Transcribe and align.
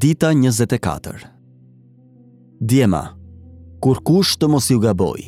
Dita 0.00 0.28
24 0.28 1.24
Djema, 2.60 3.02
kur 3.82 3.96
kush 4.04 4.34
të 4.36 4.48
mos 4.52 4.66
ju 4.70 4.76
gaboj, 4.82 5.22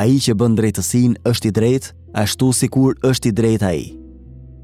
a 0.00 0.04
i 0.08 0.14
që 0.24 0.32
bën 0.40 0.54
drejtësin 0.56 1.16
është 1.28 1.48
i 1.50 1.54
drejt, 1.58 1.88
a 2.16 2.22
shtu 2.24 2.46
si 2.56 2.70
kur 2.72 2.94
është 3.04 3.28
i 3.28 3.34
drejt 3.40 3.64
a 3.68 3.72
i. 3.76 3.82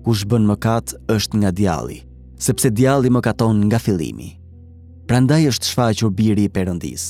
Kush 0.06 0.22
bën 0.32 0.46
më 0.48 0.54
katë 0.64 0.96
është 1.14 1.40
nga 1.42 1.50
djali, 1.60 1.98
sepse 2.40 2.70
djali 2.72 3.10
më 3.12 3.20
katon 3.26 3.60
nga 3.68 3.80
filimi. 3.86 4.30
Prandaj 5.10 5.42
është 5.52 5.70
shfaqur 5.74 6.14
biri 6.20 6.46
i 6.48 6.52
përëndis, 6.56 7.04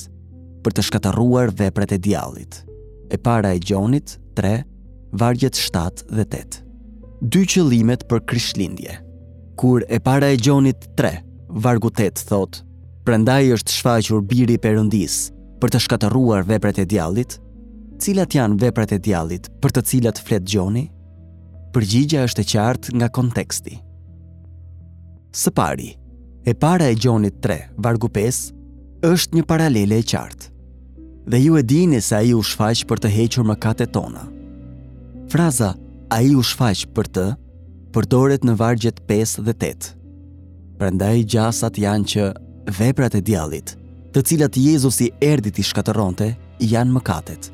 për 0.67 0.75
të 0.75 0.87
shkataruar 0.89 1.53
dhe 1.55 1.69
e 1.71 1.99
djalit. 2.07 2.65
E 3.15 3.17
para 3.29 3.53
e 3.55 3.61
gjonit, 3.63 4.17
tre, 4.35 4.65
vargjet 5.21 5.55
7 5.55 6.03
dhe 6.19 6.27
8. 6.27 6.59
Dy 7.31 7.45
qëlimet 7.47 8.09
për 8.11 8.25
kryshlindje. 8.27 8.99
Kur 9.55 9.85
e 9.89 10.01
para 10.03 10.33
e 10.35 10.41
gjonit, 10.47 10.81
tre, 10.99 11.21
Vargutet 11.55 12.19
thot, 12.27 12.57
prendaj 13.07 13.45
është 13.57 13.71
shfaqur 13.77 14.23
biri 14.27 14.57
perëndis 14.59 15.21
për 15.63 15.71
të 15.71 15.81
shkataruar 15.85 16.43
veprat 16.49 16.81
e 16.83 16.85
djallit, 16.91 17.37
cilat 18.03 18.35
janë 18.35 18.57
veprat 18.63 18.91
e 18.97 18.99
djallit 18.99 19.47
për 19.63 19.75
të 19.77 19.85
cilat 19.93 20.19
flet 20.27 20.49
Gjoni? 20.51 20.83
Përgjigja 21.77 22.25
është 22.27 22.43
e 22.43 22.49
qartë 22.51 22.97
nga 22.99 23.09
konteksti. 23.21 23.77
Së 25.45 25.55
pari, 25.55 25.93
e 26.43 26.57
para 26.59 26.91
e 26.91 26.99
Gjonit 26.99 27.39
3, 27.47 27.61
vargu 27.79 28.11
5, 28.19 28.41
është 29.13 29.39
një 29.39 29.47
paralele 29.51 30.03
e 30.03 30.09
qartë. 30.11 30.51
Dhe 31.31 31.39
ju 31.45 31.55
e 31.57 31.63
dini 31.63 32.03
se 32.03 32.19
ai 32.19 32.35
u 32.35 32.43
shfaq 32.43 32.83
për 32.91 33.05
të 33.07 33.15
hequr 33.15 33.47
mëkatet 33.47 33.95
tona. 33.95 34.27
Fraza 35.31 35.71
ai 36.19 36.35
u 36.35 36.43
shfaq 36.43 36.83
për 36.99 37.13
të 37.15 37.29
përdoret 37.95 38.43
në 38.43 38.59
vargjet 38.59 39.05
5 39.07 39.43
dhe 39.47 39.55
8 39.71 40.01
Prandaj 40.79 41.23
gjasat 41.31 41.77
janë 41.79 42.09
që 42.11 42.23
veprat 42.79 43.15
e 43.15 43.21
djallit, 43.23 43.77
të 44.13 44.23
cilat 44.31 44.57
Jezusi 44.59 45.07
erdhi 45.23 45.53
ti 45.55 45.63
shkateronte, 45.63 46.33
janë 46.67 46.95
mëkatet. 46.97 47.51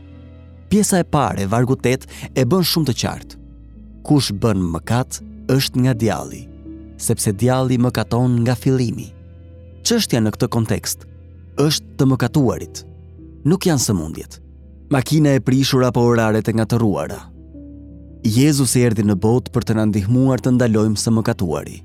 Pjesa 0.72 1.02
e 1.02 1.06
parë, 1.06 1.44
vargutet, 1.52 2.06
8, 2.08 2.30
e 2.40 2.44
bën 2.48 2.64
shumë 2.64 2.88
të 2.88 2.94
qartë. 3.02 3.38
Kush 4.08 4.30
bën 4.40 4.60
mëkat 4.76 5.18
është 5.52 5.82
nga 5.84 5.94
djalli, 6.00 6.42
sepse 6.96 7.34
djalli 7.36 7.76
mëkaton 7.82 8.38
nga 8.44 8.56
fillimi. 8.56 9.10
Çështja 9.84 10.20
në 10.24 10.32
këtë 10.38 10.48
kontekst 10.56 11.04
është 11.60 11.98
të 12.00 12.08
mëkatuarit. 12.14 12.84
Nuk 13.48 13.66
janë 13.68 13.84
sëmundjet. 13.84 14.38
Makina 14.92 15.34
e 15.36 15.42
prishur 15.44 15.84
apo 15.86 16.02
oraret 16.08 16.48
e 16.48 16.56
ngatëruara. 16.56 17.20
Jezusi 18.26 18.82
erdhi 18.84 19.04
në 19.08 19.16
botë 19.22 19.52
për 19.54 19.66
të 19.68 19.76
na 19.78 19.84
ndihmuar 19.90 20.40
të 20.44 20.54
ndalojmë 20.56 20.98
së 21.00 21.12
mëkatuari 21.18 21.78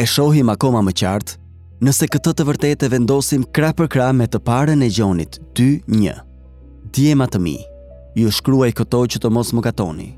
e 0.00 0.06
shohim 0.08 0.48
akoma 0.48 0.80
më 0.84 0.92
qartë 1.00 1.36
nëse 1.84 2.06
këtë 2.12 2.32
të 2.38 2.44
vërtet 2.48 2.84
e 2.86 2.88
vendosim 2.92 3.42
krah 3.56 3.74
për 3.76 3.88
krah 3.92 4.12
me 4.16 4.24
të 4.32 4.38
parën 4.48 4.80
e 4.84 4.88
gjonit 4.92 5.36
2-1. 5.58 6.22
Djema 6.96 7.26
të 7.28 7.40
mi, 7.44 7.56
ju 8.16 8.32
shkruaj 8.32 8.72
këto 8.80 9.00
që 9.12 9.20
të 9.20 9.30
mos 9.34 9.52
më 9.54 9.64
katoni. 9.68 10.08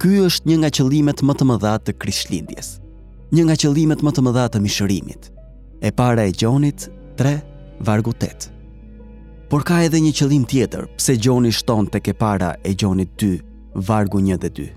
Ky 0.00 0.10
është 0.26 0.50
një 0.50 0.58
nga 0.60 0.70
qëllimet 0.76 1.24
më 1.24 1.34
të 1.38 1.46
mëdha 1.48 1.72
të 1.86 1.96
Krishtlindjes. 2.02 2.68
Një 3.32 3.46
nga 3.48 3.56
qëllimet 3.62 4.04
më 4.04 4.12
të 4.14 4.24
mëdha 4.26 4.44
të 4.52 4.60
mishërimit. 4.66 5.30
E 5.80 5.88
para 5.98 6.28
e 6.28 6.36
Gjonit 6.36 6.86
3 7.18 7.32
vargu 7.86 8.12
8. 8.12 8.52
Por 9.50 9.64
ka 9.64 9.80
edhe 9.88 10.00
një 10.04 10.12
qëllim 10.18 10.44
tjetër, 10.50 10.84
pse 10.98 11.16
Gjoni 11.16 11.52
shton 11.52 11.88
tek 11.88 12.12
e 12.12 12.14
para 12.14 12.52
e 12.62 12.74
Gjonit 12.76 13.16
2 13.16 13.82
vargu 13.88 14.20
1 14.20 14.36
dhe 14.44 14.52
2. 14.60 14.70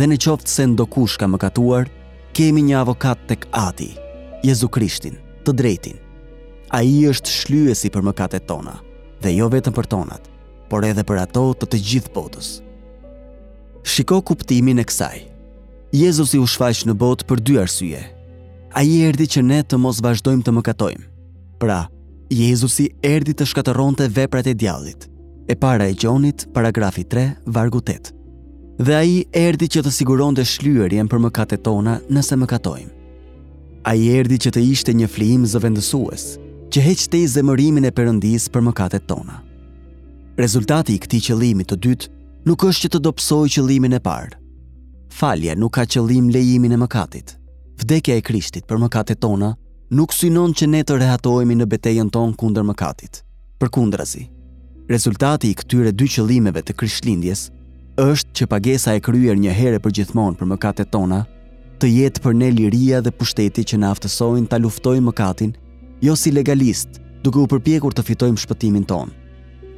Dhe 0.00 0.08
në 0.08 0.18
qoftë 0.24 0.48
se 0.56 0.66
ndokush 0.72 1.18
ka 1.18 1.28
mëkatuar, 1.28 1.88
kemi 2.36 2.62
një 2.68 2.78
avokat 2.82 3.22
tek 3.28 3.46
ati, 3.56 3.90
Jezu 4.46 4.68
Krishtin, 4.72 5.18
të 5.44 5.54
drejtin. 5.56 5.98
A 6.70 6.82
i 6.86 7.02
është 7.10 7.32
shlyesi 7.34 7.90
për 7.90 8.04
mëkatet 8.06 8.46
tona, 8.48 8.78
dhe 9.22 9.32
jo 9.34 9.48
vetëm 9.52 9.74
për 9.76 9.88
tonat, 9.90 10.22
por 10.70 10.86
edhe 10.86 11.02
për 11.06 11.22
ato 11.24 11.42
të 11.58 11.70
të 11.72 11.80
gjithë 11.88 12.14
botës. 12.14 12.50
Shiko 13.82 14.20
kuptimin 14.22 14.78
e 14.78 14.84
kësaj. 14.86 15.24
Jezusi 15.96 16.38
u 16.38 16.46
shfaq 16.46 16.84
në 16.86 16.94
botë 17.00 17.26
për 17.26 17.40
dy 17.42 17.56
arsye. 17.58 18.02
Ai 18.78 19.00
erdhi 19.08 19.26
që 19.34 19.42
ne 19.42 19.58
të 19.66 19.80
mos 19.82 19.98
vazhdojmë 20.04 20.46
të 20.46 20.54
mëkatojmë. 20.54 21.08
Pra, 21.58 21.80
Jezusi 22.30 22.90
erdhi 23.02 23.34
të 23.34 23.48
shkatërronte 23.50 24.06
veprat 24.14 24.46
e 24.46 24.54
djallit. 24.54 25.08
E 25.50 25.56
para 25.58 25.88
e 25.90 25.96
Gjonit, 25.98 26.46
paragrafi 26.54 27.02
3, 27.10 27.30
vargu 27.50 27.80
8 27.82 28.19
dhe 28.80 28.94
a 28.96 29.02
i 29.04 29.16
erdi 29.36 29.66
që 29.68 29.82
të 29.84 29.90
siguron 29.92 30.32
të 30.36 30.44
shlyërjen 30.48 31.08
për 31.12 31.20
mëkatet 31.26 31.60
tona 31.66 31.98
nëse 32.08 32.36
mëkatojmë. 32.40 32.92
A 33.84 33.92
i 33.96 34.06
erdi 34.16 34.38
që 34.44 34.52
të 34.56 34.62
ishte 34.72 34.94
një 34.96 35.08
flimë 35.14 35.50
zëvendësues, 35.52 36.24
që 36.72 36.84
heqë 36.86 37.18
i 37.20 37.28
zemërimin 37.32 37.88
e 37.88 37.92
përëndis 37.98 38.48
për 38.52 38.64
mëkatet 38.70 39.04
tona. 39.10 39.42
Rezultati 40.40 40.96
i 40.96 41.00
këti 41.02 41.20
qëlimit 41.28 41.68
të 41.68 41.78
dytë 41.84 42.10
nuk 42.48 42.64
është 42.70 42.86
që 42.86 42.90
të 42.94 43.00
dopsoj 43.04 43.46
qëlimin 43.56 43.98
e 43.98 44.00
parë. 44.00 44.38
Falja 45.12 45.56
nuk 45.58 45.74
ka 45.76 45.84
qëlim 45.84 46.32
lejimin 46.32 46.72
e 46.76 46.80
mëkatit. 46.80 47.36
Vdekja 47.82 48.16
e 48.20 48.24
krishtit 48.30 48.64
për 48.70 48.80
mëkatet 48.86 49.20
tona 49.20 49.52
nuk 49.92 50.14
synon 50.16 50.56
që 50.56 50.70
ne 50.72 50.82
të 50.84 51.00
rehatojmi 51.02 51.52
në 51.56 51.68
betejën 51.72 52.12
tonë 52.16 52.36
kunder 52.40 52.64
mëkatit. 52.68 53.24
Për 53.60 53.72
kundrazi, 53.76 54.28
rezultati 54.88 55.50
i 55.52 55.56
këtyre 55.56 55.92
dy 55.92 56.06
qëlimeve 56.16 56.62
të 56.64 56.76
krishtlindjes 56.80 57.48
është 58.08 58.32
që 58.38 58.46
pagesa 58.50 58.94
e 58.96 59.02
kryer 59.04 59.36
një 59.36 59.52
herë 59.54 59.78
për 59.84 59.92
gjithmonë 59.98 60.38
për 60.40 60.48
mëkatet 60.54 60.90
tona, 60.92 61.22
të 61.80 61.90
jetë 61.90 62.22
për 62.24 62.36
ne 62.40 62.48
liria 62.54 63.00
dhe 63.04 63.12
pushteti 63.16 63.64
që 63.72 63.80
na 63.82 63.90
aftësojnë 63.94 64.48
ta 64.52 64.58
luftojmë 64.60 65.10
mëkatin, 65.10 65.52
jo 66.04 66.16
si 66.16 66.32
legalist, 66.32 67.00
duke 67.24 67.42
u 67.42 67.48
përpjekur 67.50 67.92
të 67.94 68.04
fitojmë 68.08 68.40
shpëtimin 68.44 68.86
ton. 68.88 69.12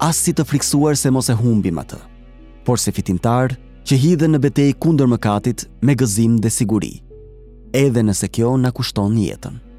As 0.02 0.20
si 0.22 0.34
të 0.34 0.46
friksuar 0.48 0.98
se 0.98 1.10
mos 1.14 1.30
e 1.30 1.36
humbim 1.40 1.82
atë, 1.82 1.98
por 2.66 2.78
se 2.82 2.94
fitimtar 2.94 3.56
që 3.86 3.98
hidhen 4.04 4.34
në 4.34 4.42
betejë 4.46 4.78
kundër 4.82 5.10
mëkatit 5.16 5.66
me 5.82 5.94
gëzim 5.98 6.38
dhe 6.42 6.50
siguri, 6.60 6.94
edhe 7.74 8.06
nëse 8.06 8.30
kjo 8.30 8.54
na 8.62 8.70
kushton 8.78 9.18
jetën. 9.24 9.71